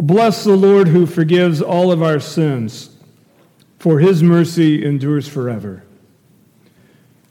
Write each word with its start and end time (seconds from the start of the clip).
Well, 0.00 0.06
bless 0.06 0.44
the 0.44 0.56
Lord 0.56 0.88
who 0.88 1.04
forgives 1.04 1.60
all 1.60 1.92
of 1.92 2.02
our 2.02 2.20
sins, 2.20 2.88
for 3.78 3.98
his 3.98 4.22
mercy 4.22 4.82
endures 4.82 5.28
forever. 5.28 5.84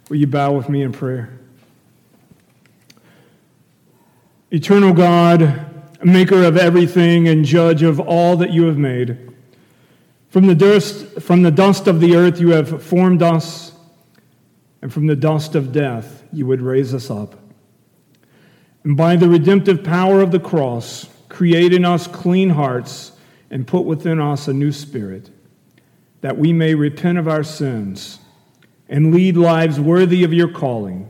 Will 0.07 0.17
you 0.17 0.27
bow 0.27 0.51
with 0.51 0.69
me 0.69 0.83
in 0.83 0.91
prayer? 0.91 1.39
Eternal 4.51 4.93
God, 4.93 5.65
maker 6.05 6.43
of 6.43 6.57
everything 6.57 7.27
and 7.27 7.43
judge 7.43 7.81
of 7.81 7.99
all 7.99 8.37
that 8.37 8.51
you 8.51 8.65
have 8.65 8.77
made, 8.77 9.17
from 10.29 10.45
the 10.45 10.53
dust, 10.53 11.21
from 11.21 11.41
the 11.41 11.49
dust 11.49 11.87
of 11.87 11.99
the 11.99 12.15
earth 12.15 12.39
you 12.39 12.49
have 12.49 12.83
formed 12.83 13.23
us, 13.23 13.71
and 14.83 14.93
from 14.93 15.07
the 15.07 15.15
dust 15.15 15.55
of 15.55 15.71
death 15.71 16.21
you 16.31 16.45
would 16.45 16.61
raise 16.61 16.93
us 16.93 17.09
up. 17.09 17.33
And 18.83 18.95
by 18.95 19.15
the 19.15 19.27
redemptive 19.27 19.83
power 19.83 20.21
of 20.21 20.29
the 20.29 20.39
cross, 20.39 21.07
create 21.39 21.71
in 21.71 21.85
us 21.85 22.05
clean 22.05 22.49
hearts 22.49 23.13
and 23.49 23.65
put 23.65 23.85
within 23.85 24.19
us 24.19 24.49
a 24.49 24.53
new 24.53 24.73
spirit, 24.73 25.29
that 26.19 26.37
we 26.37 26.51
may 26.51 26.75
repent 26.75 27.17
of 27.17 27.29
our 27.29 27.45
sins 27.45 28.19
and 28.89 29.15
lead 29.15 29.37
lives 29.37 29.79
worthy 29.79 30.25
of 30.25 30.33
your 30.33 30.49
calling. 30.49 31.07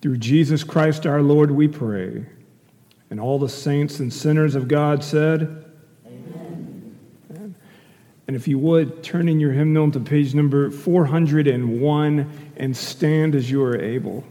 Through 0.00 0.18
Jesus 0.18 0.62
Christ 0.62 1.04
our 1.04 1.20
Lord, 1.20 1.50
we 1.50 1.66
pray. 1.66 2.26
And 3.10 3.18
all 3.18 3.40
the 3.40 3.48
saints 3.48 3.98
and 3.98 4.12
sinners 4.12 4.54
of 4.54 4.68
God 4.68 5.02
said, 5.02 5.64
Amen. 6.06 7.56
And 8.28 8.36
if 8.36 8.46
you 8.46 8.56
would, 8.60 9.02
turn 9.02 9.28
in 9.28 9.40
your 9.40 9.50
hymnal 9.50 9.90
to 9.90 9.98
page 9.98 10.32
number 10.32 10.70
401 10.70 12.52
and 12.56 12.76
stand 12.76 13.34
as 13.34 13.50
you 13.50 13.64
are 13.64 13.76
able. 13.76 14.22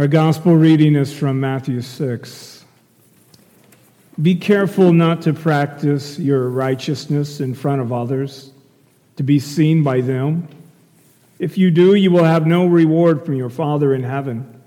Our 0.00 0.08
gospel 0.08 0.56
reading 0.56 0.96
is 0.96 1.12
from 1.12 1.40
Matthew 1.40 1.82
6. 1.82 2.64
Be 4.22 4.34
careful 4.34 4.94
not 4.94 5.20
to 5.20 5.34
practice 5.34 6.18
your 6.18 6.48
righteousness 6.48 7.38
in 7.38 7.52
front 7.52 7.82
of 7.82 7.92
others, 7.92 8.50
to 9.16 9.22
be 9.22 9.38
seen 9.38 9.82
by 9.82 10.00
them. 10.00 10.48
If 11.38 11.58
you 11.58 11.70
do, 11.70 11.96
you 11.96 12.10
will 12.10 12.24
have 12.24 12.46
no 12.46 12.66
reward 12.66 13.26
from 13.26 13.34
your 13.34 13.50
Father 13.50 13.92
in 13.92 14.02
heaven. 14.02 14.62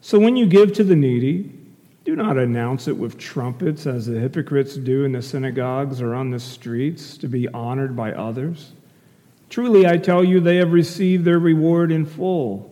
So 0.00 0.18
when 0.18 0.38
you 0.38 0.46
give 0.46 0.72
to 0.76 0.84
the 0.84 0.96
needy, 0.96 1.52
do 2.06 2.16
not 2.16 2.38
announce 2.38 2.88
it 2.88 2.96
with 2.96 3.18
trumpets 3.18 3.86
as 3.86 4.06
the 4.06 4.18
hypocrites 4.18 4.76
do 4.76 5.04
in 5.04 5.12
the 5.12 5.20
synagogues 5.20 6.00
or 6.00 6.14
on 6.14 6.30
the 6.30 6.40
streets 6.40 7.18
to 7.18 7.28
be 7.28 7.48
honored 7.48 7.94
by 7.94 8.12
others. 8.12 8.72
Truly, 9.50 9.86
I 9.86 9.98
tell 9.98 10.24
you, 10.24 10.40
they 10.40 10.56
have 10.56 10.72
received 10.72 11.26
their 11.26 11.38
reward 11.38 11.92
in 11.92 12.06
full. 12.06 12.71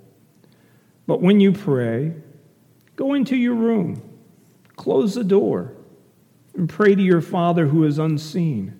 But 1.07 1.21
when 1.21 1.39
you 1.39 1.51
pray, 1.51 2.13
go 2.95 3.13
into 3.13 3.35
your 3.35 3.55
room, 3.55 4.01
close 4.75 5.15
the 5.15 5.23
door, 5.23 5.73
and 6.55 6.67
pray 6.67 6.95
to 6.95 7.01
your 7.01 7.21
Father 7.21 7.67
who 7.67 7.83
is 7.85 7.97
unseen. 7.97 8.77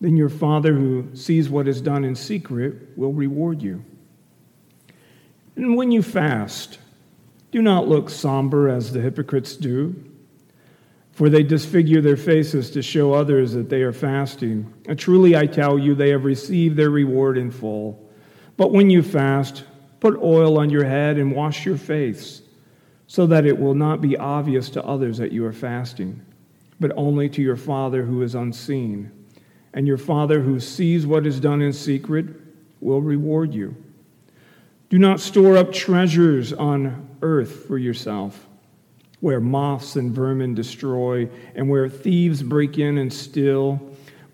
Then 0.00 0.16
your 0.16 0.28
Father 0.28 0.74
who 0.74 1.08
sees 1.14 1.48
what 1.48 1.68
is 1.68 1.80
done 1.80 2.04
in 2.04 2.14
secret 2.14 2.96
will 2.96 3.12
reward 3.12 3.62
you. 3.62 3.84
And 5.56 5.76
when 5.76 5.90
you 5.90 6.02
fast, 6.02 6.78
do 7.52 7.62
not 7.62 7.88
look 7.88 8.10
somber 8.10 8.68
as 8.68 8.92
the 8.92 9.00
hypocrites 9.00 9.56
do, 9.56 9.94
for 11.12 11.28
they 11.28 11.44
disfigure 11.44 12.00
their 12.00 12.16
faces 12.16 12.70
to 12.72 12.82
show 12.82 13.12
others 13.12 13.52
that 13.52 13.68
they 13.68 13.82
are 13.82 13.92
fasting. 13.92 14.72
And 14.86 14.98
truly, 14.98 15.36
I 15.36 15.46
tell 15.46 15.78
you, 15.78 15.94
they 15.94 16.10
have 16.10 16.24
received 16.24 16.76
their 16.76 16.90
reward 16.90 17.38
in 17.38 17.52
full. 17.52 18.10
But 18.56 18.72
when 18.72 18.90
you 18.90 19.02
fast, 19.02 19.62
put 20.04 20.22
oil 20.22 20.58
on 20.58 20.68
your 20.68 20.84
head 20.84 21.16
and 21.16 21.34
wash 21.34 21.64
your 21.64 21.78
face, 21.78 22.42
so 23.06 23.26
that 23.26 23.46
it 23.46 23.58
will 23.58 23.72
not 23.72 24.02
be 24.02 24.18
obvious 24.18 24.68
to 24.68 24.84
others 24.84 25.16
that 25.16 25.32
you 25.32 25.42
are 25.46 25.52
fasting, 25.52 26.20
but 26.78 26.92
only 26.94 27.26
to 27.26 27.40
your 27.40 27.56
Father 27.56 28.02
who 28.02 28.20
is 28.20 28.34
unseen. 28.34 29.10
And 29.72 29.86
your 29.86 29.96
Father 29.96 30.40
who 30.40 30.60
sees 30.60 31.06
what 31.06 31.26
is 31.26 31.40
done 31.40 31.62
in 31.62 31.72
secret 31.72 32.26
will 32.82 33.00
reward 33.00 33.54
you. 33.54 33.74
Do 34.90 34.98
not 34.98 35.20
store 35.20 35.56
up 35.56 35.72
treasures 35.72 36.52
on 36.52 37.08
earth 37.22 37.64
for 37.64 37.78
yourself, 37.78 38.46
where 39.20 39.40
moths 39.40 39.96
and 39.96 40.12
vermin 40.12 40.54
destroy, 40.54 41.30
and 41.54 41.70
where 41.70 41.88
thieves 41.88 42.42
break 42.42 42.76
in 42.76 42.98
and 42.98 43.10
steal. 43.10 43.80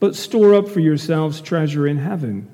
But 0.00 0.16
store 0.16 0.52
up 0.52 0.66
for 0.66 0.80
yourselves 0.80 1.40
treasure 1.40 1.86
in 1.86 1.98
heaven, 1.98 2.48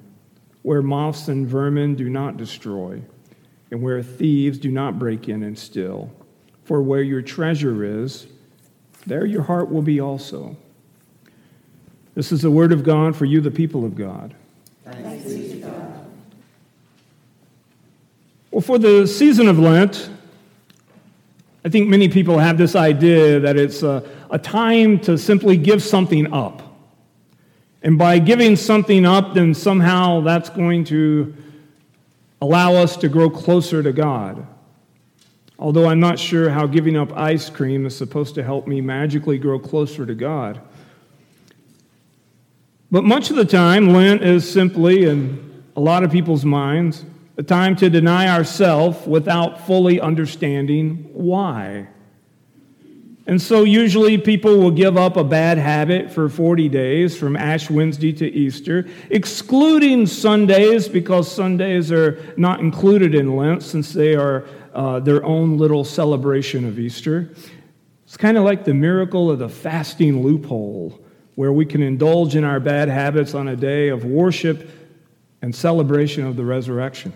where 0.66 0.82
moths 0.82 1.28
and 1.28 1.46
vermin 1.46 1.94
do 1.94 2.10
not 2.10 2.36
destroy, 2.36 3.00
and 3.70 3.80
where 3.80 4.02
thieves 4.02 4.58
do 4.58 4.68
not 4.68 4.98
break 4.98 5.28
in 5.28 5.44
and 5.44 5.56
steal. 5.56 6.10
For 6.64 6.82
where 6.82 7.02
your 7.02 7.22
treasure 7.22 7.84
is, 7.84 8.26
there 9.06 9.24
your 9.24 9.42
heart 9.42 9.70
will 9.70 9.80
be 9.80 10.00
also. 10.00 10.56
This 12.16 12.32
is 12.32 12.42
the 12.42 12.50
word 12.50 12.72
of 12.72 12.82
God 12.82 13.14
for 13.14 13.26
you, 13.26 13.40
the 13.40 13.48
people 13.48 13.84
of 13.84 13.94
God. 13.94 14.34
Thanks 14.84 15.32
be 15.32 15.50
to 15.50 15.56
God. 15.58 16.06
Well, 18.50 18.60
for 18.60 18.76
the 18.76 19.06
season 19.06 19.46
of 19.46 19.60
Lent, 19.60 20.10
I 21.64 21.68
think 21.68 21.88
many 21.88 22.08
people 22.08 22.40
have 22.40 22.58
this 22.58 22.74
idea 22.74 23.38
that 23.38 23.56
it's 23.56 23.84
a, 23.84 24.02
a 24.32 24.38
time 24.40 24.98
to 25.02 25.16
simply 25.16 25.56
give 25.56 25.80
something 25.80 26.32
up. 26.32 26.65
And 27.86 27.96
by 27.96 28.18
giving 28.18 28.56
something 28.56 29.06
up, 29.06 29.34
then 29.34 29.54
somehow 29.54 30.20
that's 30.22 30.50
going 30.50 30.82
to 30.86 31.32
allow 32.42 32.74
us 32.74 32.96
to 32.96 33.08
grow 33.08 33.30
closer 33.30 33.80
to 33.80 33.92
God. 33.92 34.44
Although 35.56 35.86
I'm 35.86 36.00
not 36.00 36.18
sure 36.18 36.50
how 36.50 36.66
giving 36.66 36.96
up 36.96 37.16
ice 37.16 37.48
cream 37.48 37.86
is 37.86 37.96
supposed 37.96 38.34
to 38.34 38.42
help 38.42 38.66
me 38.66 38.80
magically 38.80 39.38
grow 39.38 39.60
closer 39.60 40.04
to 40.04 40.16
God. 40.16 40.60
But 42.90 43.04
much 43.04 43.30
of 43.30 43.36
the 43.36 43.44
time, 43.44 43.90
Lent 43.92 44.20
is 44.20 44.50
simply, 44.50 45.04
in 45.04 45.62
a 45.76 45.80
lot 45.80 46.02
of 46.02 46.10
people's 46.10 46.44
minds, 46.44 47.04
a 47.36 47.44
time 47.44 47.76
to 47.76 47.88
deny 47.88 48.28
ourselves 48.28 49.06
without 49.06 49.64
fully 49.64 50.00
understanding 50.00 51.08
why. 51.12 51.86
And 53.28 53.42
so, 53.42 53.64
usually, 53.64 54.18
people 54.18 54.56
will 54.56 54.70
give 54.70 54.96
up 54.96 55.16
a 55.16 55.24
bad 55.24 55.58
habit 55.58 56.12
for 56.12 56.28
40 56.28 56.68
days 56.68 57.18
from 57.18 57.36
Ash 57.36 57.68
Wednesday 57.68 58.12
to 58.12 58.30
Easter, 58.30 58.86
excluding 59.10 60.06
Sundays 60.06 60.88
because 60.88 61.30
Sundays 61.30 61.90
are 61.90 62.22
not 62.36 62.60
included 62.60 63.16
in 63.16 63.34
Lent 63.34 63.64
since 63.64 63.92
they 63.92 64.14
are 64.14 64.46
uh, 64.74 65.00
their 65.00 65.24
own 65.24 65.58
little 65.58 65.82
celebration 65.82 66.64
of 66.66 66.78
Easter. 66.78 67.28
It's 68.04 68.16
kind 68.16 68.36
of 68.36 68.44
like 68.44 68.64
the 68.64 68.74
miracle 68.74 69.28
of 69.28 69.40
the 69.40 69.48
fasting 69.48 70.22
loophole, 70.22 71.00
where 71.34 71.52
we 71.52 71.66
can 71.66 71.82
indulge 71.82 72.36
in 72.36 72.44
our 72.44 72.60
bad 72.60 72.88
habits 72.88 73.34
on 73.34 73.48
a 73.48 73.56
day 73.56 73.88
of 73.88 74.04
worship 74.04 74.70
and 75.42 75.52
celebration 75.52 76.24
of 76.24 76.36
the 76.36 76.44
resurrection. 76.44 77.12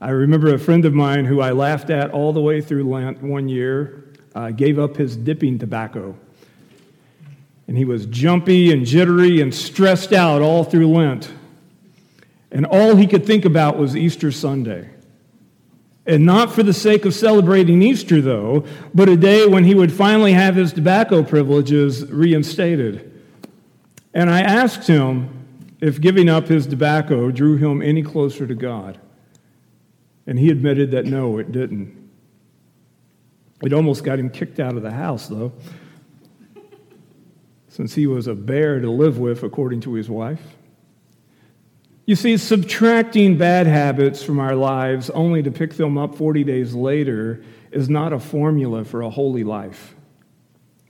I 0.00 0.10
remember 0.10 0.52
a 0.52 0.58
friend 0.58 0.84
of 0.84 0.92
mine 0.92 1.24
who 1.24 1.40
I 1.40 1.52
laughed 1.52 1.88
at 1.90 2.10
all 2.10 2.32
the 2.32 2.40
way 2.40 2.60
through 2.60 2.90
Lent 2.90 3.22
one 3.22 3.48
year 3.48 4.03
uh, 4.34 4.50
gave 4.50 4.78
up 4.78 4.96
his 4.96 5.16
dipping 5.16 5.58
tobacco. 5.58 6.16
And 7.66 7.76
he 7.76 7.84
was 7.84 8.06
jumpy 8.06 8.72
and 8.72 8.84
jittery 8.84 9.40
and 9.40 9.54
stressed 9.54 10.12
out 10.12 10.42
all 10.42 10.64
through 10.64 10.88
Lent. 10.88 11.32
And 12.50 12.66
all 12.66 12.96
he 12.96 13.06
could 13.06 13.24
think 13.26 13.44
about 13.44 13.78
was 13.78 13.96
Easter 13.96 14.30
Sunday. 14.30 14.90
And 16.06 16.26
not 16.26 16.52
for 16.52 16.62
the 16.62 16.74
sake 16.74 17.06
of 17.06 17.14
celebrating 17.14 17.80
Easter, 17.80 18.20
though, 18.20 18.66
but 18.92 19.08
a 19.08 19.16
day 19.16 19.46
when 19.46 19.64
he 19.64 19.74
would 19.74 19.92
finally 19.92 20.34
have 20.34 20.54
his 20.54 20.72
tobacco 20.72 21.22
privileges 21.22 22.04
reinstated. 22.10 23.10
And 24.12 24.28
I 24.28 24.42
asked 24.42 24.86
him 24.86 25.30
if 25.80 26.00
giving 26.00 26.28
up 26.28 26.48
his 26.48 26.66
tobacco 26.66 27.30
drew 27.30 27.56
him 27.56 27.80
any 27.80 28.02
closer 28.02 28.46
to 28.46 28.54
God. 28.54 29.00
And 30.26 30.38
he 30.38 30.50
admitted 30.50 30.90
that 30.90 31.06
no, 31.06 31.38
it 31.38 31.52
didn't. 31.52 32.03
It 33.62 33.72
almost 33.72 34.04
got 34.04 34.18
him 34.18 34.30
kicked 34.30 34.60
out 34.60 34.76
of 34.76 34.82
the 34.82 34.90
house, 34.90 35.28
though, 35.28 35.52
since 37.68 37.94
he 37.94 38.06
was 38.06 38.26
a 38.26 38.34
bear 38.34 38.80
to 38.80 38.90
live 38.90 39.18
with, 39.18 39.42
according 39.42 39.80
to 39.82 39.94
his 39.94 40.10
wife. 40.10 40.42
You 42.06 42.16
see, 42.16 42.36
subtracting 42.36 43.38
bad 43.38 43.66
habits 43.66 44.22
from 44.22 44.38
our 44.38 44.54
lives 44.54 45.08
only 45.10 45.42
to 45.42 45.50
pick 45.50 45.74
them 45.74 45.96
up 45.96 46.14
40 46.14 46.44
days 46.44 46.74
later 46.74 47.42
is 47.72 47.88
not 47.88 48.12
a 48.12 48.20
formula 48.20 48.84
for 48.84 49.00
a 49.00 49.10
holy 49.10 49.42
life. 49.42 49.94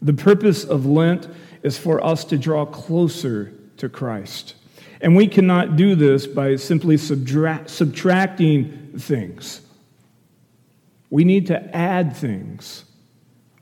The 0.02 0.12
purpose 0.12 0.64
of 0.64 0.86
Lent 0.86 1.28
is 1.62 1.78
for 1.78 2.04
us 2.04 2.24
to 2.24 2.36
draw 2.36 2.66
closer 2.66 3.54
to 3.76 3.88
Christ. 3.88 4.54
And 5.00 5.14
we 5.14 5.28
cannot 5.28 5.76
do 5.76 5.94
this 5.94 6.26
by 6.26 6.56
simply 6.56 6.96
subtra- 6.96 7.68
subtracting 7.68 8.92
things. 8.98 9.60
We 11.14 11.22
need 11.22 11.46
to 11.46 11.76
add 11.76 12.16
things. 12.16 12.86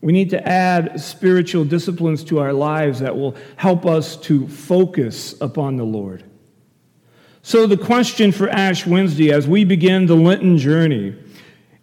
We 0.00 0.14
need 0.14 0.30
to 0.30 0.49
add 0.49 0.99
spiritual 0.99 1.66
disciplines 1.66 2.25
to 2.25 2.38
our 2.38 2.54
lives 2.54 3.00
that 3.00 3.14
will 3.14 3.37
help 3.56 3.85
us 3.85 4.16
to 4.23 4.49
focus 4.49 5.38
upon 5.38 5.76
the 5.76 5.85
Lord. 5.85 6.25
So, 7.42 7.66
the 7.66 7.76
question 7.76 8.32
for 8.32 8.49
Ash 8.49 8.87
Wednesday 8.87 9.30
as 9.30 9.47
we 9.47 9.66
begin 9.66 10.06
the 10.06 10.16
Lenten 10.16 10.56
journey 10.56 11.14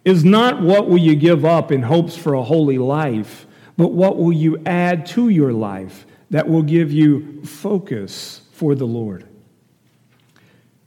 is 0.04 0.24
not 0.24 0.60
what 0.60 0.88
will 0.88 0.98
you 0.98 1.14
give 1.14 1.44
up 1.44 1.70
in 1.70 1.82
hopes 1.82 2.16
for 2.16 2.34
a 2.34 2.42
holy 2.42 2.78
life, 2.78 3.46
but 3.76 3.92
what 3.92 4.16
will 4.16 4.32
you 4.32 4.60
add 4.66 5.06
to 5.06 5.28
your 5.28 5.52
life 5.52 6.04
that 6.30 6.48
will 6.48 6.64
give 6.64 6.90
you 6.90 7.44
focus 7.44 8.40
for 8.50 8.74
the 8.74 8.88
Lord. 8.88 9.24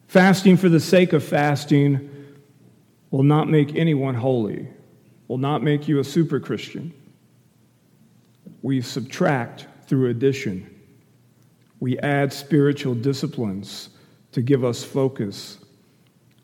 Fasting 0.08 0.58
for 0.58 0.68
the 0.68 0.82
sake 0.82 1.14
of 1.14 1.24
fasting 1.24 2.10
will 3.14 3.24
not 3.24 3.48
make 3.48 3.76
anyone 3.76 4.16
holy, 4.16 4.68
will 5.34 5.40
not 5.40 5.64
make 5.64 5.88
you 5.88 5.98
a 5.98 6.04
super 6.04 6.40
Christian. 6.40 6.94
We 8.62 8.82
subtract 8.82 9.66
through 9.88 10.12
addition. 10.12 10.70
We 11.80 11.98
add 11.98 12.32
spiritual 12.32 12.94
disciplines 12.94 13.90
to 14.34 14.44
give 14.44 14.64
us 14.64 14.84
focus, 14.84 15.58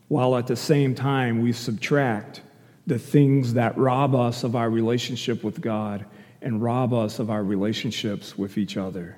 while 0.07 0.35
at 0.35 0.47
the 0.47 0.55
same 0.55 0.95
time 0.95 1.39
we 1.39 1.51
subtract 1.51 2.41
the 2.87 2.97
things 2.97 3.53
that 3.53 3.77
rob 3.77 4.15
us 4.15 4.43
of 4.43 4.55
our 4.55 4.71
relationship 4.71 5.43
with 5.43 5.61
God 5.61 6.03
and 6.41 6.59
rob 6.59 6.91
us 6.91 7.19
of 7.19 7.29
our 7.29 7.43
relationships 7.43 8.39
with 8.39 8.57
each 8.57 8.75
other. 8.75 9.17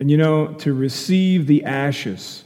And 0.00 0.10
you 0.10 0.16
know, 0.16 0.54
to 0.54 0.72
receive 0.72 1.46
the 1.46 1.66
ashes 1.66 2.44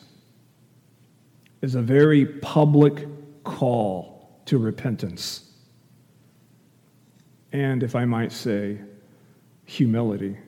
is 1.63 1.77
a 1.77 1.81
very 1.81 2.27
public 2.27 3.07
call 3.45 4.16
to 4.47 4.59
repentance. 4.59 5.43
And, 7.53 7.83
if 7.83 7.95
I 7.95 8.05
might 8.05 8.33
say, 8.33 8.79
humility. 9.65 10.39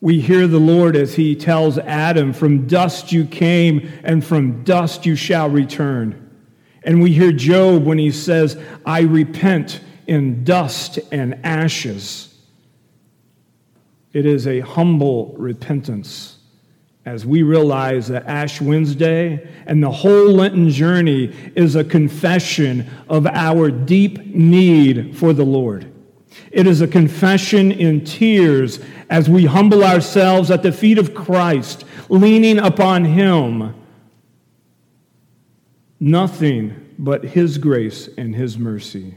We 0.00 0.20
hear 0.20 0.46
the 0.46 0.60
Lord 0.60 0.94
as 0.94 1.14
he 1.14 1.34
tells 1.34 1.78
Adam, 1.78 2.32
From 2.32 2.66
dust 2.66 3.10
you 3.12 3.24
came, 3.24 3.90
and 4.04 4.24
from 4.24 4.62
dust 4.62 5.04
you 5.04 5.16
shall 5.16 5.50
return. 5.50 6.24
And 6.84 7.02
we 7.02 7.12
hear 7.12 7.32
Job 7.32 7.84
when 7.84 7.98
he 7.98 8.12
says, 8.12 8.56
I 8.86 9.00
repent 9.00 9.80
in 10.06 10.44
dust 10.44 10.98
and 11.10 11.44
ashes. 11.44 12.34
It 14.12 14.24
is 14.24 14.46
a 14.46 14.60
humble 14.60 15.34
repentance 15.36 16.37
as 17.08 17.24
we 17.24 17.42
realize 17.42 18.08
that 18.08 18.26
Ash 18.26 18.60
Wednesday 18.60 19.48
and 19.64 19.82
the 19.82 19.90
whole 19.90 20.28
Lenten 20.28 20.68
journey 20.68 21.34
is 21.54 21.74
a 21.74 21.82
confession 21.82 22.86
of 23.08 23.26
our 23.26 23.70
deep 23.70 24.26
need 24.26 25.16
for 25.16 25.32
the 25.32 25.44
Lord. 25.44 25.90
It 26.52 26.66
is 26.66 26.82
a 26.82 26.86
confession 26.86 27.72
in 27.72 28.04
tears 28.04 28.78
as 29.08 29.30
we 29.30 29.46
humble 29.46 29.84
ourselves 29.84 30.50
at 30.50 30.62
the 30.62 30.70
feet 30.70 30.98
of 30.98 31.14
Christ, 31.14 31.86
leaning 32.10 32.58
upon 32.58 33.06
Him. 33.06 33.74
Nothing 35.98 36.94
but 36.98 37.24
His 37.24 37.56
grace 37.56 38.10
and 38.18 38.36
His 38.36 38.58
mercy. 38.58 39.14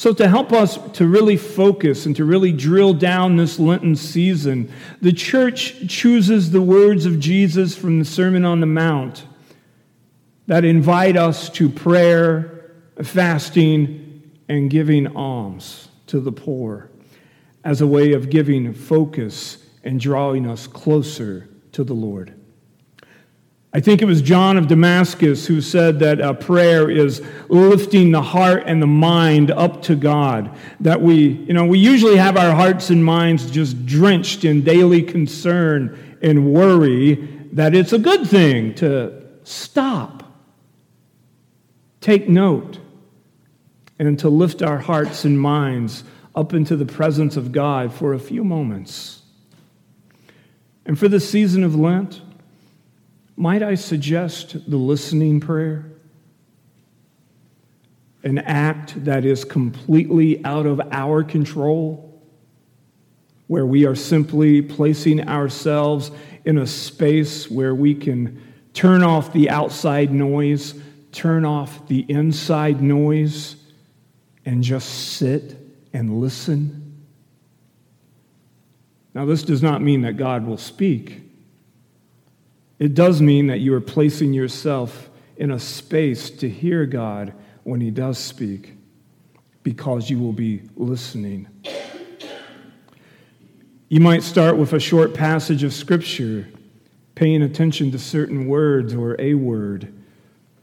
So, 0.00 0.14
to 0.14 0.28
help 0.28 0.50
us 0.50 0.78
to 0.92 1.06
really 1.06 1.36
focus 1.36 2.06
and 2.06 2.16
to 2.16 2.24
really 2.24 2.52
drill 2.52 2.94
down 2.94 3.36
this 3.36 3.58
Lenten 3.58 3.94
season, 3.94 4.72
the 5.02 5.12
church 5.12 5.86
chooses 5.88 6.52
the 6.52 6.62
words 6.62 7.04
of 7.04 7.20
Jesus 7.20 7.76
from 7.76 7.98
the 7.98 8.06
Sermon 8.06 8.46
on 8.46 8.60
the 8.60 8.66
Mount 8.66 9.26
that 10.46 10.64
invite 10.64 11.18
us 11.18 11.50
to 11.50 11.68
prayer, 11.68 12.72
fasting, 13.02 14.22
and 14.48 14.70
giving 14.70 15.06
alms 15.14 15.88
to 16.06 16.18
the 16.18 16.32
poor 16.32 16.88
as 17.62 17.82
a 17.82 17.86
way 17.86 18.14
of 18.14 18.30
giving 18.30 18.72
focus 18.72 19.66
and 19.84 20.00
drawing 20.00 20.46
us 20.46 20.66
closer 20.66 21.46
to 21.72 21.84
the 21.84 21.92
Lord. 21.92 22.39
I 23.72 23.78
think 23.78 24.02
it 24.02 24.06
was 24.06 24.20
John 24.20 24.56
of 24.56 24.66
Damascus 24.66 25.46
who 25.46 25.60
said 25.60 26.00
that 26.00 26.40
prayer 26.40 26.90
is 26.90 27.22
lifting 27.48 28.10
the 28.10 28.22
heart 28.22 28.64
and 28.66 28.82
the 28.82 28.88
mind 28.88 29.52
up 29.52 29.82
to 29.82 29.94
God. 29.94 30.56
That 30.80 31.00
we, 31.00 31.28
you 31.28 31.54
know, 31.54 31.64
we 31.64 31.78
usually 31.78 32.16
have 32.16 32.36
our 32.36 32.52
hearts 32.52 32.90
and 32.90 33.04
minds 33.04 33.48
just 33.48 33.86
drenched 33.86 34.44
in 34.44 34.62
daily 34.62 35.02
concern 35.02 36.18
and 36.20 36.52
worry, 36.52 37.14
that 37.52 37.74
it's 37.74 37.92
a 37.92 37.98
good 37.98 38.26
thing 38.26 38.74
to 38.74 39.22
stop, 39.44 40.24
take 42.00 42.28
note, 42.28 42.78
and 44.00 44.18
to 44.18 44.28
lift 44.28 44.62
our 44.62 44.78
hearts 44.78 45.24
and 45.24 45.40
minds 45.40 46.02
up 46.34 46.54
into 46.54 46.74
the 46.74 46.86
presence 46.86 47.36
of 47.36 47.52
God 47.52 47.92
for 47.92 48.14
a 48.14 48.18
few 48.18 48.42
moments. 48.42 49.22
And 50.84 50.98
for 50.98 51.06
the 51.06 51.20
season 51.20 51.62
of 51.62 51.76
Lent, 51.76 52.20
might 53.40 53.62
I 53.62 53.74
suggest 53.74 54.70
the 54.70 54.76
listening 54.76 55.40
prayer? 55.40 55.86
An 58.22 58.36
act 58.36 59.02
that 59.06 59.24
is 59.24 59.46
completely 59.46 60.44
out 60.44 60.66
of 60.66 60.78
our 60.92 61.24
control, 61.24 62.22
where 63.46 63.64
we 63.64 63.86
are 63.86 63.94
simply 63.94 64.60
placing 64.60 65.26
ourselves 65.26 66.10
in 66.44 66.58
a 66.58 66.66
space 66.66 67.50
where 67.50 67.74
we 67.74 67.94
can 67.94 68.42
turn 68.74 69.02
off 69.02 69.32
the 69.32 69.48
outside 69.48 70.12
noise, 70.12 70.74
turn 71.10 71.46
off 71.46 71.88
the 71.88 72.04
inside 72.10 72.82
noise, 72.82 73.56
and 74.44 74.62
just 74.62 75.14
sit 75.14 75.56
and 75.94 76.20
listen. 76.20 77.06
Now, 79.14 79.24
this 79.24 79.42
does 79.42 79.62
not 79.62 79.80
mean 79.80 80.02
that 80.02 80.18
God 80.18 80.46
will 80.46 80.58
speak. 80.58 81.29
It 82.80 82.94
does 82.94 83.20
mean 83.20 83.48
that 83.48 83.60
you 83.60 83.74
are 83.74 83.80
placing 83.80 84.32
yourself 84.32 85.10
in 85.36 85.50
a 85.50 85.58
space 85.58 86.30
to 86.30 86.48
hear 86.48 86.86
God 86.86 87.34
when 87.62 87.80
He 87.80 87.90
does 87.90 88.18
speak 88.18 88.74
because 89.62 90.08
you 90.08 90.18
will 90.18 90.32
be 90.32 90.62
listening. 90.76 91.46
You 93.90 94.00
might 94.00 94.22
start 94.22 94.56
with 94.56 94.72
a 94.72 94.80
short 94.80 95.12
passage 95.12 95.62
of 95.62 95.74
Scripture, 95.74 96.48
paying 97.14 97.42
attention 97.42 97.90
to 97.90 97.98
certain 97.98 98.46
words 98.46 98.94
or 98.94 99.14
a 99.20 99.34
word 99.34 99.92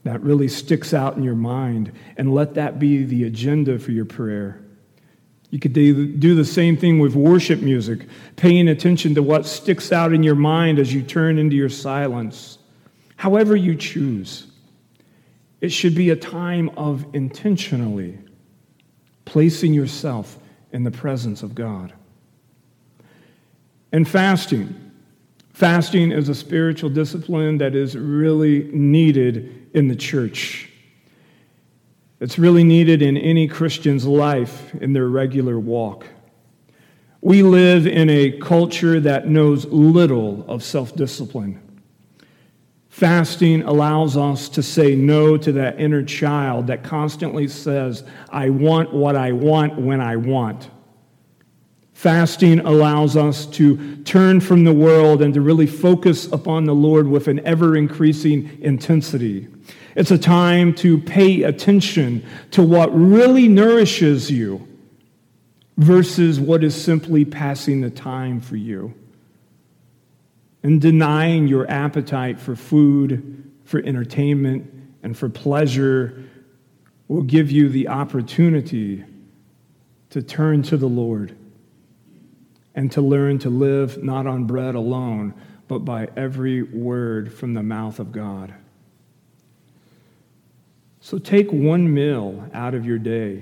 that 0.04 0.24
really 0.24 0.48
sticks 0.48 0.96
out 0.96 1.18
in 1.18 1.24
your 1.24 1.36
mind, 1.36 1.92
and 2.16 2.34
let 2.34 2.56
that 2.56 2.80
be 2.80 3.04
the 3.04 3.26
agenda 3.26 3.78
for 3.78 3.92
your 3.92 4.06
prayer. 4.06 4.60
You 5.50 5.60
could 5.60 5.74
do 5.74 6.36
the 6.36 6.44
same 6.44 6.76
thing 6.76 7.00
with 7.00 7.16
worship 7.16 7.62
music, 7.62 8.06
paying 8.36 8.68
attention 8.68 9.16
to 9.16 9.24
what 9.24 9.46
sticks 9.46 9.94
out 9.94 10.12
in 10.14 10.22
your 10.22 10.36
mind 10.36 10.78
as 10.78 10.94
you 10.94 11.02
turn 11.02 11.38
into 11.40 11.56
your 11.56 11.70
silence. 11.70 12.58
However, 13.16 13.56
you 13.56 13.76
choose, 13.76 14.48
it 15.62 15.70
should 15.70 15.96
be 15.96 16.10
a 16.10 16.16
time 16.16 16.70
of 16.76 17.06
intentionally 17.14 18.18
placing 19.26 19.74
yourself 19.74 20.38
in 20.72 20.84
the 20.84 20.92
presence 20.92 21.44
of 21.44 21.56
God. 21.56 21.94
And 23.92 24.08
fasting. 24.08 24.76
Fasting 25.54 26.12
is 26.12 26.30
a 26.30 26.36
spiritual 26.36 26.90
discipline 26.90 27.58
that 27.60 27.74
is 27.74 27.96
really 27.98 28.70
needed 28.74 29.70
in 29.74 29.88
the 29.88 29.96
church. 29.96 30.70
It's 32.20 32.40
really 32.40 32.64
needed 32.64 33.02
in 33.02 33.16
any 33.16 33.48
Christian's 33.48 34.06
life 34.06 34.74
in 34.76 34.94
their 34.94 35.08
regular 35.08 35.60
walk. 35.60 36.08
We 37.22 37.44
live 37.44 37.86
in 37.86 38.10
a 38.10 38.32
culture 38.40 39.00
that 39.00 39.28
knows 39.28 39.66
little 39.66 40.46
of 40.48 40.64
self 40.64 40.96
discipline. 40.96 41.62
Fasting 42.90 43.62
allows 43.62 44.18
us 44.18 44.50
to 44.50 44.64
say 44.64 44.96
no 44.96 45.38
to 45.38 45.52
that 45.52 45.80
inner 45.80 46.02
child 46.02 46.66
that 46.68 46.84
constantly 46.84 47.48
says, 47.48 48.04
I 48.30 48.50
want 48.50 48.92
what 48.92 49.16
I 49.16 49.34
want 49.34 49.78
when 49.78 50.02
I 50.02 50.16
want. 50.16 50.72
Fasting 51.94 52.60
allows 52.62 53.16
us 53.16 53.46
to 53.48 53.98
turn 53.98 54.40
from 54.40 54.64
the 54.64 54.74
world 54.74 55.22
and 55.22 55.32
to 55.36 55.42
really 55.42 55.68
focus 55.68 56.32
upon 56.32 56.66
the 56.66 56.74
Lord 56.74 57.08
with 57.08 57.28
an 57.28 57.40
ever 57.46 57.76
increasing 57.78 58.58
intensity. 58.62 59.48
It's 59.98 60.12
a 60.12 60.18
time 60.20 60.76
to 60.76 61.00
pay 61.00 61.42
attention 61.42 62.24
to 62.52 62.62
what 62.62 62.96
really 62.96 63.48
nourishes 63.48 64.30
you 64.30 64.68
versus 65.76 66.40
what 66.40 66.64
is 66.64 66.80
simply 66.80 67.26
passing 67.26 67.82
the 67.82 67.90
time 67.90 68.40
for 68.40 68.58
you. 68.58 68.94
And 70.62 70.80
denying 70.80 71.48
your 71.48 71.68
appetite 71.68 72.40
for 72.40 72.56
food, 72.56 73.52
for 73.64 73.80
entertainment, 73.80 74.72
and 75.02 75.18
for 75.18 75.30
pleasure 75.30 76.24
will 77.08 77.24
give 77.24 77.50
you 77.50 77.68
the 77.68 77.88
opportunity 77.88 79.04
to 80.12 80.22
turn 80.22 80.62
to 80.62 80.78
the 80.78 80.88
Lord 80.88 81.36
and 82.76 82.92
to 82.92 83.02
learn 83.02 83.40
to 83.40 83.50
live 83.50 84.04
not 84.04 84.28
on 84.28 84.44
bread 84.44 84.76
alone, 84.76 85.34
but 85.68 85.80
by 85.80 86.08
every 86.16 86.62
word 86.62 87.34
from 87.34 87.56
the 87.56 87.64
mouth 87.64 87.98
of 87.98 88.12
God. 88.12 88.54
So 91.08 91.18
take 91.18 91.54
one 91.54 91.94
meal 91.94 92.50
out 92.54 92.74
of 92.74 92.86
your 92.86 93.00
day, 93.00 93.42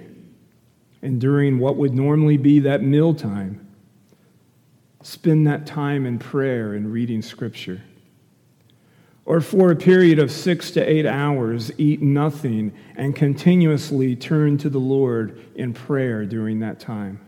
and 1.01 1.19
during 1.19 1.57
what 1.57 1.77
would 1.77 1.95
normally 1.95 2.37
be 2.37 2.59
that 2.59 2.83
meal 2.83 3.15
time, 3.15 3.67
spend 5.01 5.47
that 5.47 5.65
time 5.65 6.05
in 6.05 6.19
prayer 6.19 6.75
and 6.75 6.93
reading 6.93 7.23
Scripture. 7.23 7.81
Or 9.25 9.41
for 9.41 9.71
a 9.71 9.75
period 9.75 10.19
of 10.19 10.29
six 10.29 10.69
to 10.71 10.79
eight 10.79 11.07
hours, 11.07 11.71
eat 11.79 12.03
nothing 12.03 12.71
and 12.97 13.15
continuously 13.15 14.15
turn 14.15 14.59
to 14.59 14.69
the 14.69 14.77
Lord 14.77 15.43
in 15.55 15.73
prayer 15.73 16.23
during 16.23 16.59
that 16.59 16.79
time. 16.79 17.19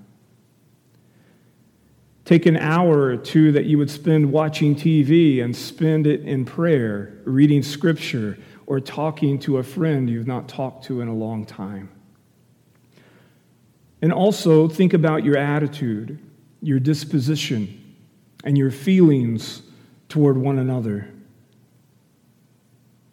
Take 2.26 2.46
an 2.46 2.58
hour 2.58 3.06
or 3.06 3.18
two 3.18 3.54
that 3.54 3.66
you 3.66 3.80
would 3.80 3.90
spend 3.90 4.32
watching 4.32 4.76
TV 4.76 5.44
and 5.44 5.56
spend 5.56 6.06
it 6.06 6.22
in 6.22 6.46
prayer, 6.46 7.22
reading 7.26 7.64
Scripture, 7.64 8.38
or 8.68 8.82
talking 8.82 9.40
to 9.40 9.58
a 9.58 9.64
friend 9.64 10.10
you've 10.10 10.28
not 10.28 10.48
talked 10.48 10.84
to 10.86 11.00
in 11.02 11.08
a 11.08 11.14
long 11.14 11.46
time. 11.46 11.90
And 14.02 14.14
also 14.14 14.68
think 14.68 14.94
about 14.94 15.24
your 15.24 15.38
attitude, 15.38 16.20
your 16.62 16.80
disposition, 16.80 17.96
and 18.44 18.58
your 18.58 18.70
feelings 18.70 19.64
toward 20.10 20.38
one 20.38 20.60
another. 20.60 21.10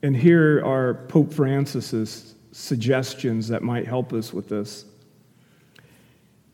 And 0.02 0.14
here 0.14 0.62
are 0.64 0.94
Pope 1.08 1.32
Francis's 1.32 2.34
suggestions 2.52 3.48
that 3.48 3.62
might 3.62 3.86
help 3.86 4.12
us 4.12 4.32
with 4.32 4.48
this. 4.48 4.84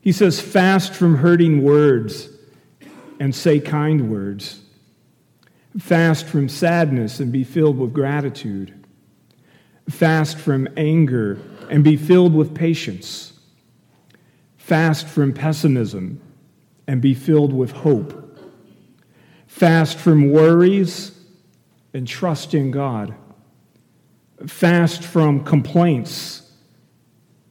He 0.02 0.12
says, 0.12 0.40
fast 0.40 0.92
from 0.94 1.16
hurting 1.16 1.62
words 1.62 2.28
and 3.18 3.34
say 3.34 3.60
kind 3.60 4.10
words. 4.10 4.60
Fast 5.78 6.26
from 6.26 6.48
sadness 6.48 7.20
and 7.20 7.32
be 7.32 7.44
filled 7.44 7.78
with 7.78 7.92
gratitude 7.92 8.79
Fast 9.88 10.36
from 10.36 10.68
anger 10.76 11.38
and 11.68 11.82
be 11.82 11.96
filled 11.96 12.34
with 12.34 12.54
patience. 12.54 13.32
Fast 14.56 15.06
from 15.06 15.32
pessimism 15.32 16.20
and 16.86 17.00
be 17.00 17.14
filled 17.14 17.52
with 17.52 17.72
hope. 17.72 18.38
Fast 19.46 19.98
from 19.98 20.30
worries 20.30 21.12
and 21.92 22.06
trust 22.06 22.54
in 22.54 22.70
God. 22.70 23.14
Fast 24.46 25.02
from 25.02 25.44
complaints 25.44 26.52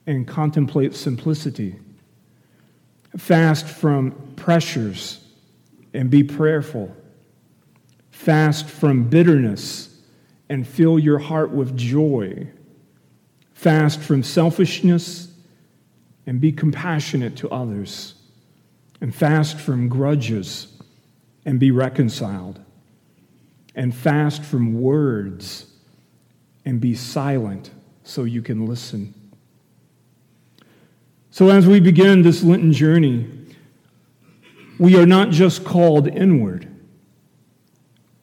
and 0.07 0.27
contemplate 0.27 0.95
simplicity. 0.95 1.77
Fast 3.17 3.65
from 3.65 4.11
pressures 4.35 5.23
and 5.93 6.09
be 6.09 6.23
prayerful. 6.23 6.95
Fast 8.11 8.65
from 8.65 9.03
bitterness 9.09 9.88
and 10.49 10.67
fill 10.67 10.97
your 10.97 11.19
heart 11.19 11.51
with 11.51 11.77
joy. 11.77 12.47
Fast 13.53 13.99
from 13.99 14.23
selfishness 14.23 15.31
and 16.25 16.41
be 16.41 16.51
compassionate 16.51 17.35
to 17.37 17.49
others. 17.49 18.15
And 19.01 19.13
fast 19.13 19.59
from 19.59 19.87
grudges 19.87 20.67
and 21.45 21.59
be 21.59 21.71
reconciled. 21.71 22.59
And 23.75 23.93
fast 23.93 24.43
from 24.43 24.81
words 24.81 25.67
and 26.65 26.81
be 26.81 26.95
silent 26.95 27.71
so 28.03 28.23
you 28.23 28.41
can 28.41 28.65
listen. 28.65 29.13
So, 31.31 31.49
as 31.49 31.67
we 31.67 31.79
begin 31.79 32.23
this 32.23 32.43
Lenten 32.43 32.73
journey, 32.73 33.27
we 34.79 34.95
are 34.97 35.05
not 35.05 35.29
just 35.29 35.63
called 35.63 36.07
inward, 36.07 36.67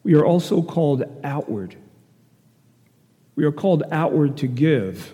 we 0.03 0.15
are 0.15 0.25
also 0.25 0.61
called 0.61 1.05
outward. 1.23 1.77
We 3.37 3.45
are 3.45 3.53
called 3.53 3.85
outward 3.93 4.39
to 4.39 4.47
give, 4.47 5.13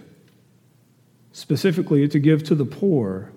specifically 1.32 2.06
to 2.08 2.18
give 2.18 2.44
to 2.44 2.54
the 2.54 2.64
poor. 2.64 3.32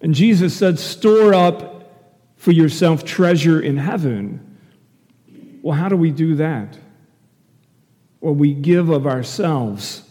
And 0.00 0.14
Jesus 0.14 0.54
said, 0.54 0.78
Store 0.78 1.34
up 1.34 1.78
for 2.36 2.52
yourself 2.52 3.04
treasure 3.04 3.60
in 3.60 3.78
heaven. 3.78 4.58
Well, 5.62 5.76
how 5.76 5.88
do 5.88 5.96
we 5.96 6.10
do 6.10 6.36
that? 6.36 6.78
Well, 8.20 8.34
we 8.34 8.54
give 8.54 8.90
of 8.90 9.06
ourselves 9.06 10.02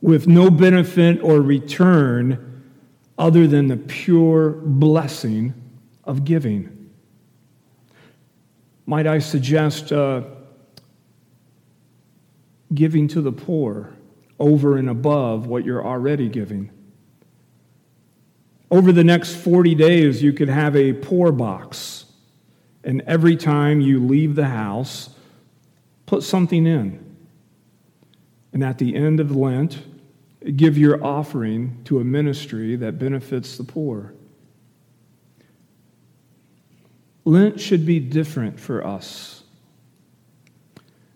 with 0.00 0.26
no 0.26 0.50
benefit 0.50 1.22
or 1.22 1.40
return 1.40 2.64
other 3.18 3.46
than 3.46 3.68
the 3.68 3.76
pure 3.76 4.50
blessing 4.50 5.54
of 6.04 6.24
giving. 6.24 6.90
Might 8.84 9.06
I 9.06 9.20
suggest 9.20 9.92
uh, 9.92 10.22
giving 12.74 13.08
to 13.08 13.20
the 13.20 13.32
poor 13.32 13.94
over 14.38 14.76
and 14.76 14.88
above 14.88 15.46
what 15.46 15.64
you're 15.64 15.84
already 15.84 16.28
giving? 16.28 16.70
Over 18.70 18.90
the 18.90 19.04
next 19.04 19.34
40 19.34 19.74
days, 19.74 20.22
you 20.22 20.32
could 20.32 20.48
have 20.48 20.74
a 20.74 20.94
poor 20.94 21.30
box. 21.30 22.06
And 22.84 23.02
every 23.06 23.36
time 23.36 23.80
you 23.80 24.04
leave 24.04 24.34
the 24.34 24.48
house, 24.48 25.10
put 26.06 26.22
something 26.22 26.66
in. 26.66 27.16
And 28.52 28.64
at 28.64 28.78
the 28.78 28.94
end 28.94 29.20
of 29.20 29.34
Lent, 29.36 29.78
give 30.56 30.76
your 30.76 31.02
offering 31.04 31.80
to 31.84 32.00
a 32.00 32.04
ministry 32.04 32.76
that 32.76 32.98
benefits 32.98 33.56
the 33.56 33.64
poor. 33.64 34.14
Lent 37.24 37.60
should 37.60 37.86
be 37.86 38.00
different 38.00 38.58
for 38.58 38.84
us. 38.84 39.41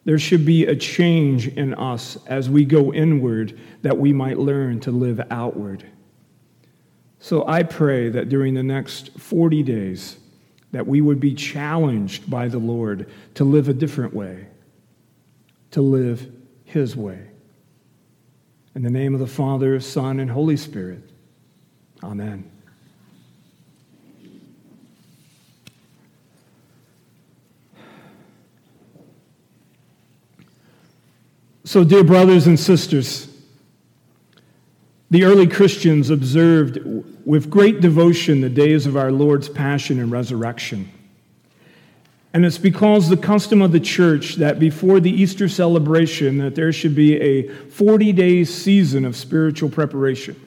There 0.07 0.21
should 0.21 0.47
be 0.47 0.67
a 0.67 0.77
change 0.77 1.49
in 1.49 1.75
us 1.75 2.17
as 2.27 2.49
we 2.49 2.65
go 2.65 2.95
inward 2.95 3.59
that 3.83 3.99
we 3.99 4.13
might 4.13 4.39
learn 4.39 4.79
to 4.81 4.93
live 4.93 5.21
outward. 5.33 5.85
So 7.19 7.45
I 7.49 7.65
pray 7.65 8.09
that 8.11 8.29
during 8.29 8.55
the 8.55 8.63
next 8.63 9.19
40 9.19 9.65
days 9.65 10.17
that 10.71 10.87
we 10.87 11.01
would 11.01 11.19
be 11.19 11.35
challenged 11.35 12.31
by 12.31 12.47
the 12.47 12.59
Lord 12.59 13.11
to 13.35 13.43
live 13.43 13.69
a 13.69 13.75
different 13.75 14.15
way, 14.15 14.47
to 15.73 15.83
live 15.83 16.31
his 16.63 16.95
way. 16.95 17.27
In 18.77 18.83
the 18.83 18.91
name 18.91 19.13
of 19.13 19.19
the 19.19 19.27
Father, 19.27 19.81
Son, 19.81 20.21
and 20.21 20.31
Holy 20.31 20.57
Spirit. 20.57 21.03
Amen. 22.05 22.49
So, 31.67 31.83
dear 31.83 32.05
brothers 32.05 32.47
and 32.47 32.61
sisters, 32.61 33.27
the 35.11 35.25
early 35.25 35.49
Christians 35.49 36.11
observed 36.11 36.79
with 37.25 37.51
great 37.51 37.81
devotion 37.81 38.41
the 38.41 38.49
days 38.49 38.87
of 38.87 38.97
our 38.97 39.11
Lord's 39.11 39.49
passion 39.49 39.99
and 39.99 40.13
resurrection. 40.13 40.89
And 42.33 42.47
it's 42.47 42.57
because 42.57 43.09
the 43.09 43.17
custom 43.17 43.63
of 43.63 43.73
the 43.73 43.81
church 43.81 44.37
that 44.37 44.61
before 44.61 45.01
the 45.01 45.11
Easter 45.11 45.49
celebration 45.49 46.39
that 46.39 46.55
there 46.55 46.73
should 46.73 46.95
be 46.95 47.17
a 47.17 47.49
40-day 47.49 48.45
season 48.45 49.05
of 49.05 49.17
spiritual 49.17 49.69
preparation. 49.69 50.41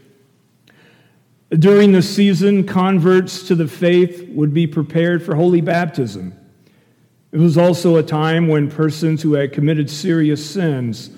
During 1.49 1.91
the 1.91 2.01
season, 2.01 2.65
converts 2.65 3.45
to 3.49 3.55
the 3.55 3.67
faith 3.67 4.29
would 4.29 4.53
be 4.53 4.67
prepared 4.67 5.21
for 5.21 5.36
holy 5.36 5.60
baptism. 5.60 6.34
It 7.31 7.37
was 7.37 7.57
also 7.57 7.97
a 7.97 8.03
time 8.03 8.47
when 8.47 8.71
persons 8.71 9.21
who 9.21 9.33
had 9.33 9.53
committed 9.53 9.89
serious 9.89 10.47
sins 10.47 11.11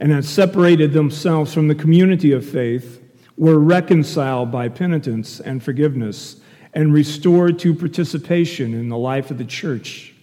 and 0.00 0.12
had 0.12 0.24
separated 0.24 0.92
themselves 0.92 1.54
from 1.54 1.68
the 1.68 1.74
community 1.74 2.32
of 2.32 2.46
faith 2.46 3.02
were 3.38 3.58
reconciled 3.58 4.52
by 4.52 4.68
penitence 4.68 5.40
and 5.40 5.62
forgiveness 5.62 6.40
and 6.74 6.92
restored 6.92 7.58
to 7.60 7.74
participation 7.74 8.74
in 8.74 8.90
the 8.90 8.98
life 8.98 9.30
of 9.30 9.38
the 9.38 9.44
church. 9.44 10.14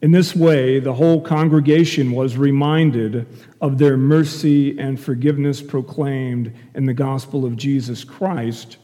In 0.00 0.12
this 0.12 0.36
way, 0.36 0.78
the 0.78 0.92
whole 0.92 1.20
congregation 1.20 2.12
was 2.12 2.36
reminded 2.36 3.26
of 3.60 3.78
their 3.78 3.96
mercy 3.96 4.78
and 4.78 5.00
forgiveness 5.00 5.62
proclaimed 5.62 6.54
in 6.74 6.84
the 6.84 6.94
gospel 6.94 7.44
of 7.44 7.56
Jesus 7.56 8.04
Christ 8.04 8.76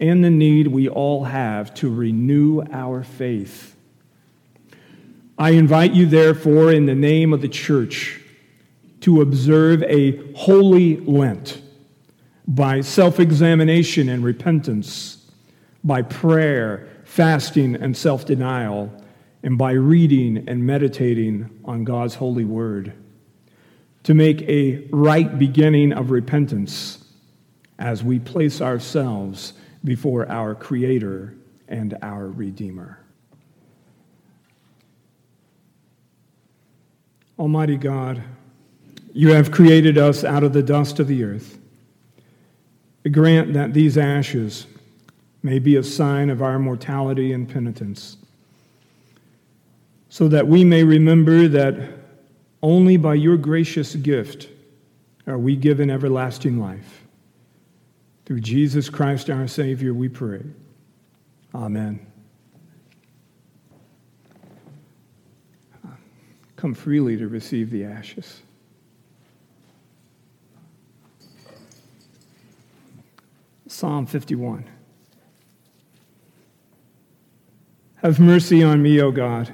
and 0.00 0.24
the 0.24 0.30
need 0.30 0.68
we 0.68 0.88
all 0.88 1.24
have 1.24 1.74
to 1.74 1.92
renew 1.92 2.62
our 2.72 3.02
faith. 3.02 3.71
I 5.42 5.50
invite 5.50 5.92
you, 5.92 6.06
therefore, 6.06 6.72
in 6.72 6.86
the 6.86 6.94
name 6.94 7.32
of 7.32 7.40
the 7.40 7.48
church, 7.48 8.20
to 9.00 9.22
observe 9.22 9.82
a 9.82 10.32
holy 10.34 10.98
Lent 10.98 11.60
by 12.46 12.80
self 12.80 13.18
examination 13.18 14.08
and 14.08 14.22
repentance, 14.22 15.28
by 15.82 16.02
prayer, 16.02 16.88
fasting, 17.02 17.74
and 17.74 17.96
self 17.96 18.24
denial, 18.24 18.92
and 19.42 19.58
by 19.58 19.72
reading 19.72 20.44
and 20.46 20.64
meditating 20.64 21.50
on 21.64 21.82
God's 21.82 22.14
holy 22.14 22.44
word. 22.44 22.92
To 24.04 24.14
make 24.14 24.42
a 24.42 24.86
right 24.92 25.40
beginning 25.40 25.92
of 25.92 26.12
repentance 26.12 27.04
as 27.80 28.04
we 28.04 28.20
place 28.20 28.60
ourselves 28.60 29.54
before 29.82 30.30
our 30.30 30.54
Creator 30.54 31.34
and 31.66 31.98
our 32.00 32.28
Redeemer. 32.28 33.01
Almighty 37.42 37.76
God, 37.76 38.22
you 39.12 39.30
have 39.30 39.50
created 39.50 39.98
us 39.98 40.22
out 40.22 40.44
of 40.44 40.52
the 40.52 40.62
dust 40.62 41.00
of 41.00 41.08
the 41.08 41.24
earth. 41.24 41.58
Grant 43.10 43.52
that 43.54 43.74
these 43.74 43.98
ashes 43.98 44.68
may 45.42 45.58
be 45.58 45.74
a 45.74 45.82
sign 45.82 46.30
of 46.30 46.40
our 46.40 46.60
mortality 46.60 47.32
and 47.32 47.48
penitence, 47.48 48.16
so 50.08 50.28
that 50.28 50.46
we 50.46 50.62
may 50.62 50.84
remember 50.84 51.48
that 51.48 51.90
only 52.62 52.96
by 52.96 53.14
your 53.14 53.36
gracious 53.36 53.96
gift 53.96 54.48
are 55.26 55.36
we 55.36 55.56
given 55.56 55.90
everlasting 55.90 56.60
life. 56.60 57.02
Through 58.24 58.38
Jesus 58.38 58.88
Christ 58.88 59.28
our 59.30 59.48
Savior, 59.48 59.92
we 59.92 60.08
pray. 60.08 60.44
Amen. 61.52 62.06
Come 66.62 66.74
freely 66.74 67.16
to 67.16 67.26
receive 67.26 67.70
the 67.70 67.82
ashes. 67.82 68.40
Psalm 73.66 74.06
51. 74.06 74.64
Have 77.96 78.20
mercy 78.20 78.62
on 78.62 78.80
me, 78.80 79.00
O 79.00 79.10
God, 79.10 79.52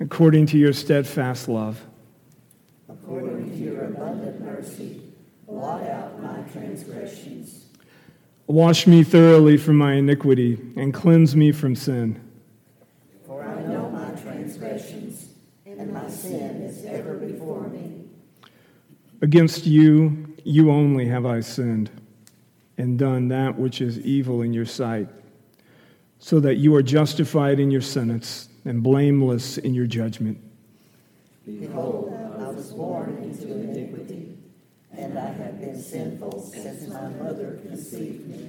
according 0.00 0.44
to 0.48 0.58
your 0.58 0.74
steadfast 0.74 1.48
love. 1.48 1.80
According 2.90 3.52
to 3.52 3.56
your 3.56 3.86
abundant 3.86 4.42
mercy, 4.42 5.00
blot 5.48 5.84
out 5.84 6.22
my 6.22 6.42
transgressions. 6.52 7.64
Wash 8.46 8.86
me 8.86 9.02
thoroughly 9.02 9.56
from 9.56 9.76
my 9.76 9.94
iniquity 9.94 10.60
and 10.76 10.92
cleanse 10.92 11.34
me 11.34 11.52
from 11.52 11.74
sin. 11.74 12.20
For 13.26 13.42
I 13.42 13.62
know 13.62 13.88
my 13.88 14.10
transgressions, 14.20 15.28
and 15.64 15.94
my 15.94 16.10
sin 16.10 16.60
is 16.62 16.84
ever 16.84 17.14
before 17.14 17.66
me. 17.68 18.04
Against 19.22 19.66
you, 19.66 20.34
you 20.44 20.70
only 20.70 21.06
have 21.06 21.26
I 21.26 21.40
sinned 21.40 21.90
and 22.78 22.98
done 22.98 23.28
that 23.28 23.58
which 23.58 23.82
is 23.82 23.98
evil 24.00 24.40
in 24.40 24.54
your 24.54 24.64
sight, 24.64 25.08
so 26.18 26.40
that 26.40 26.56
you 26.56 26.74
are 26.74 26.82
justified 26.82 27.60
in 27.60 27.70
your 27.70 27.82
sentence 27.82 28.48
and 28.64 28.82
blameless 28.82 29.58
in 29.58 29.74
your 29.74 29.86
judgment. 29.86 30.38
Behold, 31.44 32.14
I 32.38 32.48
was 32.48 32.72
born 32.72 33.18
into 33.22 33.52
iniquity, 33.52 34.38
and 34.96 35.18
I 35.18 35.26
have 35.26 35.60
been 35.60 35.80
sinful 35.80 36.40
since 36.40 36.88
my 36.88 37.08
mother 37.08 37.58
conceived 37.62 38.26
me. 38.28 38.48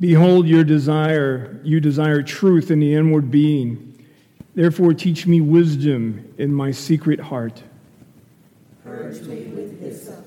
Behold, 0.00 0.46
your 0.46 0.64
desire, 0.64 1.60
you 1.64 1.80
desire 1.80 2.22
truth 2.22 2.70
in 2.70 2.80
the 2.80 2.94
inward 2.94 3.30
being, 3.30 3.92
Therefore, 4.54 4.94
teach 4.94 5.26
me 5.26 5.42
wisdom 5.42 6.32
in 6.38 6.50
my 6.50 6.70
secret 6.70 7.20
heart. 7.20 7.62
Purge 8.86 9.20
me 9.22 9.46
with 9.46 9.80
hyssop, 9.80 10.24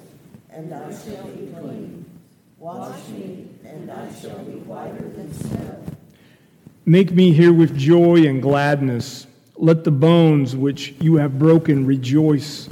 and 0.49 0.73
I 0.73 0.91
shall 0.91 1.27
be 1.27 1.47
clean. 1.57 2.03
Wash 2.57 3.07
me, 3.07 3.47
and 3.63 3.89
I 3.89 4.13
shall 4.13 4.39
be 4.39 4.59
whiter 4.67 5.07
than 5.07 5.33
snow. 5.33 5.81
Make 6.85 7.13
me 7.13 7.31
hear 7.31 7.53
with 7.53 7.77
joy 7.77 8.25
and 8.27 8.41
gladness. 8.41 9.27
Let 9.55 9.85
the 9.85 9.91
bones 9.91 10.57
which 10.57 10.93
you 10.99 11.15
have 11.15 11.39
broken 11.39 11.85
rejoice. 11.85 12.67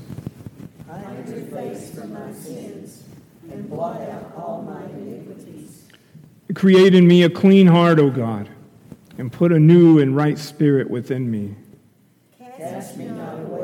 Hide 0.90 1.30
your 1.30 1.46
face 1.46 1.92
from 1.96 2.14
my 2.14 2.34
sins, 2.34 3.06
and 3.50 3.70
blot 3.70 4.02
out 4.02 4.34
all 4.36 4.64
my 4.64 4.84
iniquities. 4.84 5.86
Create 6.54 6.96
in 6.96 7.08
me 7.08 7.24
a 7.24 7.30
clean 7.30 7.68
heart, 7.68 7.98
O 7.98 8.10
God, 8.10 8.50
and 9.18 9.32
put 9.32 9.54
a 9.54 9.60
new 9.60 10.00
and 10.00 10.18
right 10.18 10.38
spirit 10.38 10.90
within 10.90 11.32
me. 11.32 11.56
Cast 12.58 12.98
me 12.98 13.06
not 13.06 13.36
away 13.36 13.38
from 13.38 13.46
your 13.48 13.48
presence, 13.48 13.57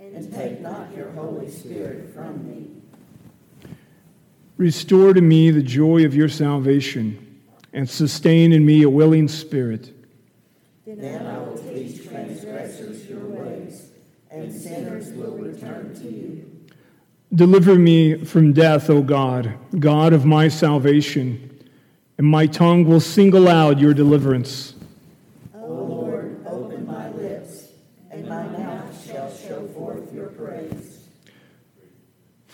and 0.00 0.32
take 0.32 0.60
not 0.60 0.94
your 0.96 1.10
Holy 1.10 1.50
Spirit 1.50 2.14
from 2.14 2.46
me. 2.48 2.68
Restore 4.56 5.12
to 5.14 5.20
me 5.20 5.50
the 5.50 5.62
joy 5.62 6.04
of 6.04 6.14
your 6.14 6.28
salvation, 6.28 7.40
and 7.72 7.88
sustain 7.88 8.52
in 8.52 8.64
me 8.64 8.82
a 8.82 8.90
willing 8.90 9.28
spirit. 9.28 9.94
Then 10.86 11.26
I 11.26 11.38
will 11.38 11.58
teach 11.58 12.08
transgressors 12.08 13.08
your 13.08 13.20
ways, 13.20 13.90
and 14.30 14.52
sinners 14.52 15.10
will 15.10 15.36
return 15.36 15.94
to 15.96 16.10
you. 16.10 16.50
Deliver 17.34 17.74
me 17.76 18.24
from 18.24 18.52
death, 18.52 18.88
O 18.88 19.02
God, 19.02 19.54
God 19.78 20.12
of 20.12 20.24
my 20.24 20.48
salvation, 20.48 21.68
and 22.16 22.26
my 22.26 22.46
tongue 22.46 22.84
will 22.84 23.00
single 23.00 23.48
out 23.48 23.78
your 23.78 23.92
deliverance. 23.92 24.74
O 25.54 25.66
Lord, 25.66 26.44
open 26.46 26.86
my 26.86 27.10
lips, 27.10 27.66
and 28.10 28.26
my 28.26 28.44
mouth 28.48 29.06
shall 29.06 29.30
show 29.36 29.68
forth 29.68 30.12
your 30.12 30.28
praise. 30.28 31.04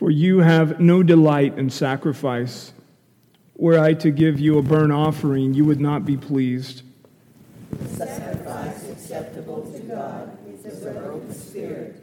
For 0.05 0.11
you 0.11 0.41
have 0.41 0.81
no 0.81 1.03
delight 1.03 1.57
in 1.59 1.71
sacrifice. 1.71 2.75
Were 3.57 3.79
I 3.79 3.95
to 3.95 4.11
give 4.11 4.39
you 4.39 4.59
a 4.59 4.63
burnt 4.63 4.93
offering, 4.93 5.55
you 5.55 5.65
would 5.65 5.81
not 5.81 6.05
be 6.05 6.15
pleased. 6.15 6.83
Sacrifice 7.87 8.87
acceptable 8.91 9.63
to 9.73 9.79
God 9.79 10.37
is 10.63 10.85
a 10.85 10.91
broken 10.91 11.33
spirit, 11.33 12.03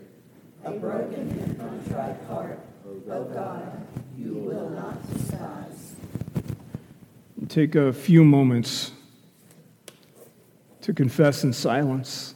a 0.66 0.72
broken 0.72 1.30
and 1.30 1.60
contrite 1.60 2.18
heart. 2.28 2.60
O 2.88 3.24
God, 3.26 3.86
you 4.18 4.34
will 4.34 4.72
not 4.72 5.14
despise. 5.14 5.94
Take 7.50 7.76
a 7.76 7.94
few 7.94 8.24
moments 8.24 8.94
to 10.82 10.92
confess 10.92 11.44
in 11.44 11.54
silence. 11.54 12.34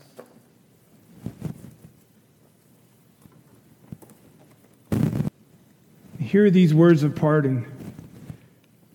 Hear 6.35 6.49
these 6.49 6.73
words 6.73 7.03
of 7.03 7.15
pardon. 7.15 7.65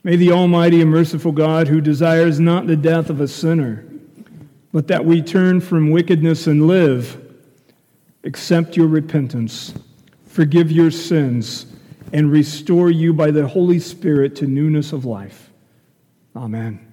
May 0.04 0.16
the 0.16 0.30
Almighty 0.30 0.82
and 0.82 0.90
merciful 0.90 1.32
God, 1.32 1.68
who 1.68 1.80
desires 1.80 2.38
not 2.38 2.66
the 2.66 2.76
death 2.76 3.08
of 3.08 3.18
a 3.22 3.26
sinner, 3.26 3.82
but 4.72 4.88
that 4.88 5.06
we 5.06 5.22
turn 5.22 5.62
from 5.62 5.88
wickedness 5.88 6.46
and 6.46 6.66
live, 6.66 7.18
accept 8.24 8.76
your 8.76 8.88
repentance, 8.88 9.72
forgive 10.26 10.70
your 10.70 10.90
sins, 10.90 11.64
and 12.12 12.30
restore 12.30 12.90
you 12.90 13.14
by 13.14 13.30
the 13.30 13.48
Holy 13.48 13.78
Spirit 13.78 14.36
to 14.36 14.46
newness 14.46 14.92
of 14.92 15.06
life. 15.06 15.50
Amen. 16.36 16.92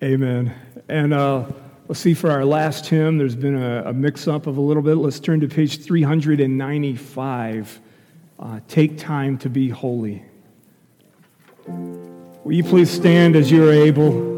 Amen. 0.00 0.54
And 0.88 1.12
uh, 1.12 1.46
let's 1.88 1.98
see 1.98 2.14
for 2.14 2.30
our 2.30 2.44
last 2.44 2.86
hymn, 2.86 3.18
there's 3.18 3.34
been 3.34 3.60
a, 3.60 3.82
a 3.86 3.92
mix 3.92 4.28
up 4.28 4.46
of 4.46 4.58
a 4.58 4.60
little 4.60 4.80
bit. 4.80 4.94
Let's 4.94 5.18
turn 5.18 5.40
to 5.40 5.48
page 5.48 5.82
395. 5.84 7.80
Uh, 8.42 8.58
Take 8.66 8.98
time 8.98 9.38
to 9.38 9.48
be 9.48 9.68
holy. 9.68 10.24
Will 11.68 12.52
you 12.52 12.64
please 12.64 12.90
stand 12.90 13.36
as 13.36 13.52
you 13.52 13.68
are 13.68 13.72
able? 13.72 14.31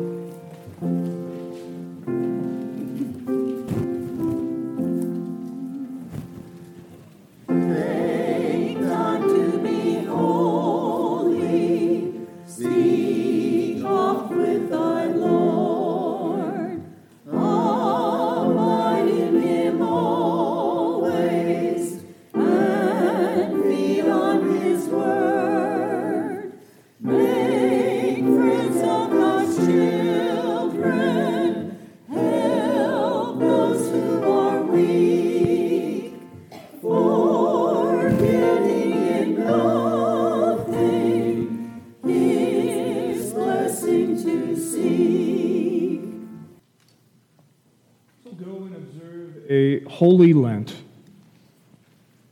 Holy 49.95 50.33
Lent 50.33 50.75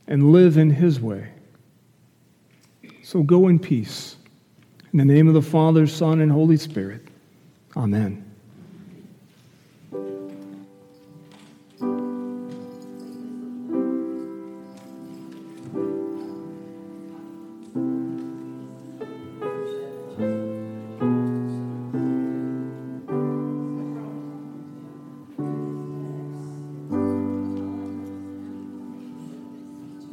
and 0.07 0.33
live 0.33 0.57
in 0.57 0.69
His 0.69 0.99
way. 0.99 1.29
So 3.03 3.23
go 3.23 3.47
in 3.47 3.57
peace. 3.57 4.17
In 4.91 4.99
the 4.99 5.05
name 5.05 5.29
of 5.29 5.33
the 5.33 5.41
Father, 5.41 5.87
Son, 5.87 6.19
and 6.19 6.29
Holy 6.29 6.57
Spirit. 6.57 7.07
Amen. 7.77 8.32